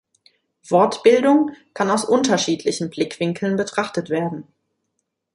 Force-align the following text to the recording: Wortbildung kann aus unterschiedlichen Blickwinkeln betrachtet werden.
Wortbildung 0.67 1.51
kann 1.75 1.91
aus 1.91 2.05
unterschiedlichen 2.05 2.89
Blickwinkeln 2.89 3.55
betrachtet 3.55 4.09
werden. 4.09 4.47